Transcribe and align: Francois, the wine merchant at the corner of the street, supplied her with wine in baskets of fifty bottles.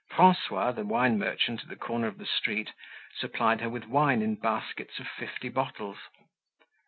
Francois, 0.09 0.71
the 0.71 0.83
wine 0.83 1.19
merchant 1.19 1.61
at 1.61 1.67
the 1.69 1.75
corner 1.75 2.07
of 2.07 2.17
the 2.17 2.25
street, 2.25 2.71
supplied 3.19 3.61
her 3.61 3.69
with 3.69 3.85
wine 3.85 4.23
in 4.23 4.33
baskets 4.33 4.97
of 4.97 5.07
fifty 5.07 5.47
bottles. 5.47 5.99